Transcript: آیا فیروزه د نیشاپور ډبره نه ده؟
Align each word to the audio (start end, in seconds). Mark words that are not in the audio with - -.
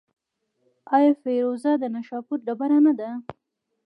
آیا 0.95 1.11
فیروزه 1.21 1.71
د 1.77 1.83
نیشاپور 1.95 2.39
ډبره 2.45 2.79
نه 2.85 2.93
ده؟ 2.99 3.09